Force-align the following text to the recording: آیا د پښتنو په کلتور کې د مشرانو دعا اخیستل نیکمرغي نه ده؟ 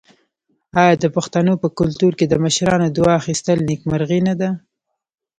آیا 0.81 0.93
د 1.03 1.05
پښتنو 1.15 1.53
په 1.63 1.67
کلتور 1.79 2.11
کې 2.19 2.25
د 2.27 2.33
مشرانو 2.43 2.87
دعا 2.97 3.13
اخیستل 3.21 3.57
نیکمرغي 3.69 4.19
نه 4.27 4.33
ده؟ 4.41 4.49